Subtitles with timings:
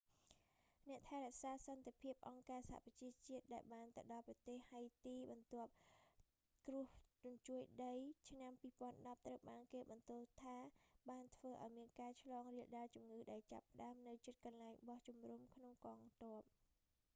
[0.87, 5.71] អ្នកថែរក្សាសន្តិភាពអង្គការសហប្រជាជាតិដែលបានទៅដល់ប្រទេសហៃទី បន្ទាប់
[6.67, 6.85] គ្រោះ
[7.25, 7.93] រញ្ជួយដី
[8.29, 10.57] ឆ្នាំ 2010 ត្រូវបានគេបន្ទោសថា
[11.09, 16.41] បានធ្វើឱ្យមានការឆ្លងរាលដាលជំងឺ ដែលចាបផ្តើមនៅជិតកន្លែងបោះជំរំរបស់កងទ័ព